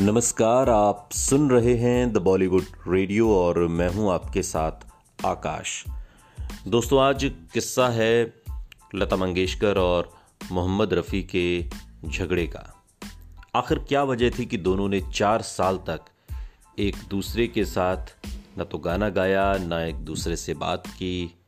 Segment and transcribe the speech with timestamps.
[0.00, 4.86] नमस्कार, आप सुन रहे हैं द बॉलीवुड रेडियो और मैं हूँ आपके साथ
[5.26, 5.84] आकाश।
[6.68, 8.34] दोस्तों, आज किस्सा है
[8.94, 10.10] लता मंगेशकर और
[10.52, 11.68] मोहम्मद रफ़ी के
[12.08, 12.84] झगड़े का।
[13.54, 16.00] आखिर क्या वजह थी कि दोनों ने चार साल तक
[16.78, 18.26] एक दूसरे के साथ
[18.58, 21.40] न तो गाना गाया, ना एक दूसरे से बात की?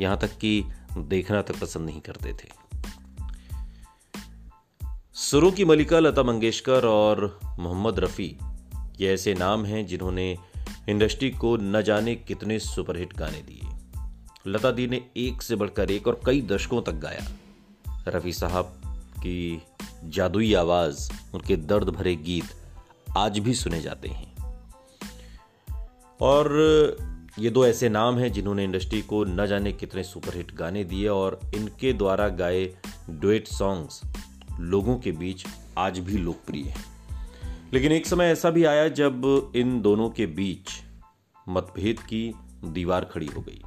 [0.00, 0.64] यहाँ तक कि
[0.98, 2.67] देखना तक पसंद नहीं करते थे।
[5.20, 8.38] सुरों की मलिका लता मंगेशकर और मोहम्मद रफ़ी,
[9.00, 10.38] ये ऐसे नाम हैं जिन्होंने
[10.88, 13.68] इंडस्ट्री को न जाने कितने सुपरहिट गाने दिए।
[14.46, 17.30] लता दी ने एक से बढ़कर एक और कई दशकों तक गाया।
[18.08, 18.82] रफ़ी साहब
[19.18, 19.62] की
[20.04, 22.44] जादुई आवाज़, उनके दर्द भरे गीत
[23.16, 24.36] आज भी सुने जाते हैं।
[26.20, 26.48] और
[27.38, 31.40] ये दो ऐसे नाम हैं जिन्होंने इंडस्ट्री को न जाने कितने सुपरहिट गाने दिए और
[31.54, 32.76] इनके द्वारा गाए
[33.10, 34.00] डुएट सॉन्ग्स
[34.60, 35.44] लोगों के बीच
[35.78, 36.84] आज भी लोकप्रिय है।
[37.72, 40.70] लेकिन एक समय ऐसा भी आया जब इन दोनों के बीच
[41.48, 42.34] मतभेद की
[42.64, 43.62] दीवार खड़ी हो गई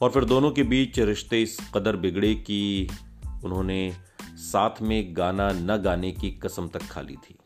[0.00, 2.88] और फिर दोनों के बीच रिश्ते इस कदर बिगड़े कि
[3.44, 7.38] उन्होंने साथ में गाना न गाने की कसम तक खा ली थी।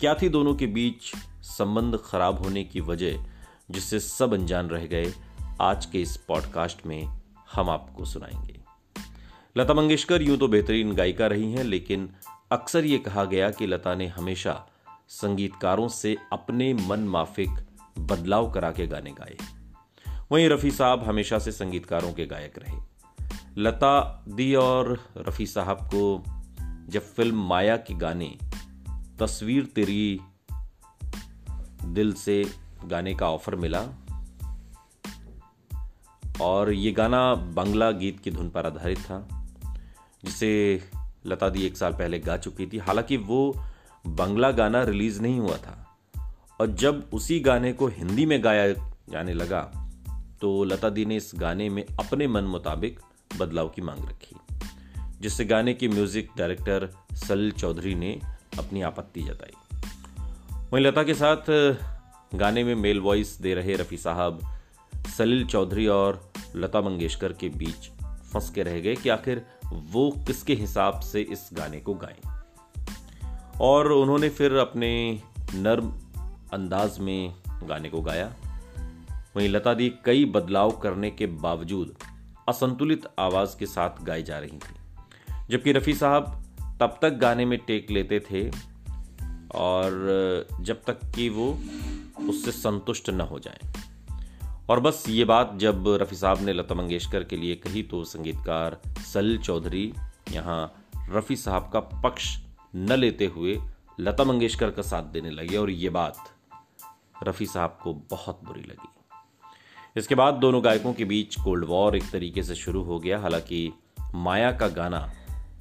[0.00, 3.24] क्या थी दोनों के बीच संबंध खराब होने की वजह
[3.70, 5.12] जिससे सब अनजान रह गए?
[5.60, 7.20] आज के इस पॉडकास्ट में
[7.52, 8.59] हम आपको सुनाएँगे।
[9.56, 12.08] लता मंगेशकर यूँ तो बेहतरीन गायिका रही हैं, लेकिन
[12.52, 14.66] अक्सर ये कहा गया कि लता ने हमेशा
[15.08, 17.50] संगीतकारों से अपने मन माफिक
[17.98, 19.36] बदलाव करा के गाने गाए।
[20.32, 22.76] वहीं रफ़ी साहब हमेशा से संगीतकारों के गायक रहे।
[23.58, 26.22] लता दी और रफ़ी साहब को
[26.88, 28.38] जब फ़िल्म माया के गाने,
[29.20, 30.20] तस्वीर तेरी
[31.84, 32.44] दिल से
[32.84, 33.82] गाने का ऑफ़र मिला,
[36.40, 39.39] और ये गाना बंगला गीत की धुन पर आधारित था।
[40.24, 40.50] जिसे
[41.26, 43.40] लता दी एक साल पहले गा चुकी थी। हालाँकि वो
[44.06, 45.76] बंगला गाना रिलीज़ नहीं हुआ था।
[46.60, 48.72] और जब उसी गाने को हिंदी में गाया
[49.10, 49.60] जाने लगा
[50.40, 53.00] तो लता दी ने इस गाने में अपने मन मुताबिक
[53.38, 54.36] बदलाव की मांग रखी,
[55.20, 58.20] जिससे गाने के म्यूज़िक डायरेक्टर सलिल चौधरी ने
[58.58, 59.78] अपनी आपत्ति जताई।
[60.72, 61.50] वहीं लता के साथ
[62.34, 64.40] गाने में मेल वॉइस दे रहे रफ़ी साहब,
[65.18, 67.90] सलिल चौधरी और लता मंगेशकर के बीच
[68.32, 69.42] फंस के रह गए कि आखिर
[69.72, 72.40] वो किसके हिसाब से इस गाने को गाएँ?
[73.60, 75.22] और उन्होंने फिर अपने
[75.54, 75.92] नर्म
[76.52, 78.34] अंदाज में गाने को गाया।
[79.36, 81.94] वहीं लता दी कई बदलाव करने के बावजूद
[82.48, 85.02] असंतुलित आवाज़ के साथ गाई जा रही थी।
[85.50, 86.44] जबकि रफ़ी साहब
[86.80, 88.50] तब तक गाने में टेक लेते थे
[89.54, 89.90] और
[90.60, 91.58] जब तक कि वो
[92.28, 93.89] उससे संतुष्ट न हो जाएँ।
[94.70, 98.80] और बस ये बात जब रफ़ी साहब ने लता मंगेशकर के लिए कही तो संगीतकार
[98.98, 99.94] सलिल चौधरी
[100.32, 102.38] यहाँ रफ़ी साहब का पक्ष
[102.76, 103.60] न लेते हुए
[104.00, 106.18] लता मंगेशकर का साथ देने लगे और ये बात
[107.24, 108.88] रफ़ी साहब को बहुत बुरी लगी।
[109.96, 113.72] इसके बाद दोनों गायकों के बीच कोल्ड वॉर एक तरीके से शुरू हो गया। हालाँकि
[114.14, 115.12] माया का गाना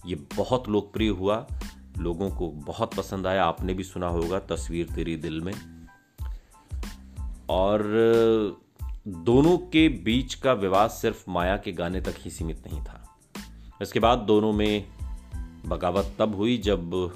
[0.06, 1.48] ये बहुत लोकप्रिय हुआ।
[1.98, 5.88] लोगों को बहुत पसंद आया। आपने भी सुना होगा, तस्वीर तेरी दिल में।
[7.50, 7.82] और
[9.08, 13.18] दोनों के बीच का विवाद सिर्फ़ माया के गाने तक ही सीमित नहीं था।
[13.82, 14.86] इसके बाद दोनों में
[15.66, 17.14] बगावत तब हुई जब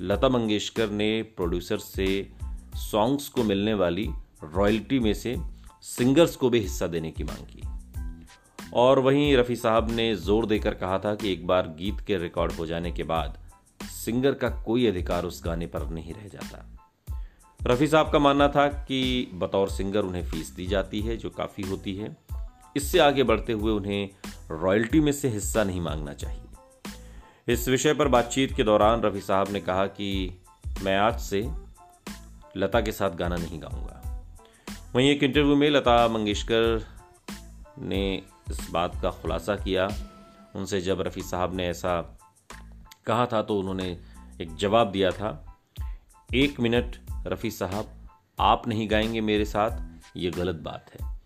[0.00, 2.30] लता मंगेशकर ने प्रोड्यूसर से
[2.74, 4.08] सॉन्ग्स को मिलने वाली
[4.44, 5.36] रॉयल्टी में से
[5.82, 7.62] सिंगर्स को भी हिस्सा देने की मांग की।
[8.74, 12.52] और वहीं रफ़ी साहब ने ज़ोर देकर कहा था कि एक बार गीत के रिकॉर्ड
[12.52, 13.38] हो जाने के बाद
[13.82, 16.77] सिंगर का कोई अधिकार उस गाने पर नहीं रह जाता।
[17.60, 21.62] रफ़ी साहब का मानना था कि बतौर सिंगर उन्हें फ़ीस दी जाती है, जो काफ़ी
[21.62, 22.16] होती है।
[22.76, 24.08] इससे आगे बढ़ते हुए उन्हें
[24.50, 29.50] रॉयल्टी में से हिस्सा नहीं मांगना चाहिए। इस विषय पर बातचीत के दौरान रफ़ी साहब
[29.52, 30.38] ने कहा कि
[30.82, 31.40] मैं आज से
[32.56, 34.24] लता के साथ गाना नहीं गाऊँगा।
[34.94, 36.86] वहीं एक इंटरव्यू में लता मंगेशकर
[37.78, 39.88] ने इस बात का खुलासा किया।
[40.56, 42.00] उनसे जब रफ़ी साहब ने ऐसा
[43.06, 43.90] कहा था तो उन्होंने
[44.40, 45.60] एक जवाब दिया था,
[46.34, 46.96] एक मिनट
[47.26, 48.08] रफ़ी साहब,
[48.40, 50.00] आप नहीं गाएँगे मेरे साथ?
[50.16, 51.20] ये गलत बात है।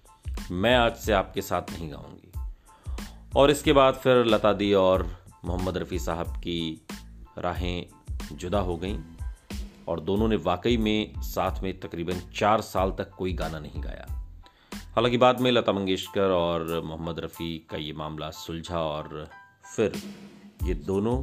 [0.50, 2.33] मैं आज से आपके साथ नहीं गाऊँगी।
[3.37, 6.87] और इसके बाद फिर लता दी और मोहम्मद रफ़ी साहब की
[7.39, 7.87] राहें
[8.33, 8.99] जुदा हो गईं
[9.89, 14.06] और दोनों ने वाकई में साथ में तकरीबन चार साल तक कोई गाना नहीं गाया।
[14.75, 19.29] हालाँकि बाद में लता मंगेशकर और मोहम्मद रफ़ी का ये मामला सुलझा और
[19.77, 19.93] फिर
[20.62, 21.23] ये दोनों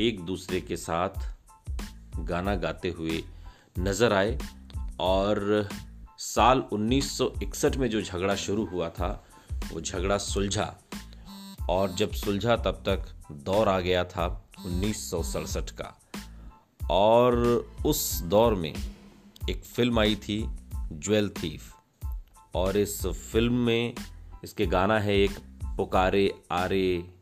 [0.00, 1.36] एक दूसरे के साथ
[2.18, 3.24] गाना गाते हुए
[3.78, 4.38] नज़र आए
[5.00, 5.68] और
[6.18, 9.26] साल 1961 में जो झगड़ा शुरू हुआ था,
[9.72, 10.78] वो झगड़ा सुलझा।
[11.70, 16.00] और जब सुलझा, तब तक दौर आ गया था उन्नीस सौ सड़सठ का।
[16.90, 17.36] और
[17.86, 18.74] उस दौर में
[19.50, 20.48] एक फ़िल्म आई थी,
[20.92, 21.74] ज्वेल थीफ।
[22.54, 23.94] और इस फ़िल्म में
[24.44, 25.38] इसके गाना है एक
[25.76, 27.14] पुकारे आरे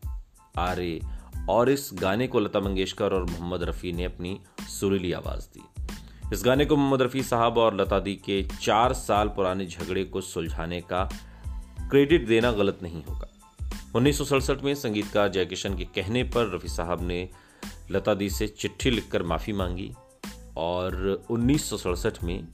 [0.57, 1.01] आरे।
[1.49, 5.84] और इस गाने को लता मंगेशकर और मोहम्मद रफ़ी ने अपनी सुरीली आवाज़ दी।
[6.33, 10.21] इस गाने को मोहम्मद रफ़ी साहब और लता दी के चार साल पुराने झगड़े को
[10.21, 11.03] सुलझाने का
[11.89, 13.27] क्रेडिट देना गलत नहीं होगा।
[13.95, 17.29] उन्नीस सौ सड़सठ में संगीतकार जयकिशन के कहने पर रफ़ी साहब ने
[17.91, 19.91] लता दी से चिट्ठी लिखकर माफ़ी मांगी
[20.57, 22.47] और उन्नीस सौ सड़सठ में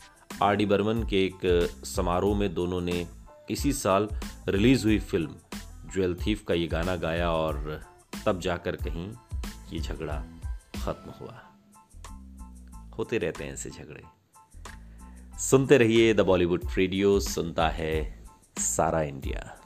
[0.43, 3.07] आर डी बर्मन के एक समारोह में दोनों ने
[3.51, 4.07] इसी साल
[4.49, 5.35] रिलीज़ हुई फ़िल्म
[5.93, 7.81] ज्वेल थीफ का ये गाना गाया और
[8.25, 9.11] तब जाकर कहीं
[9.73, 10.23] ये झगड़ा
[10.85, 11.50] खत्म हुआ।
[12.97, 14.03] होते रहते हैं ऐसे झगड़े।
[15.39, 18.23] सुनते रहिए द बॉलीवुड रेडियो सुनता है
[18.59, 19.60] सारा इंडिया।